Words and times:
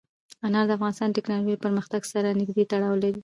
انار 0.45 0.65
د 0.67 0.71
افغانستان 0.77 1.07
د 1.09 1.13
تکنالوژۍ 1.17 1.51
له 1.55 1.61
پرمختګ 1.65 2.01
سره 2.13 2.37
نږدې 2.39 2.63
تړاو 2.71 2.95
لري. 3.03 3.19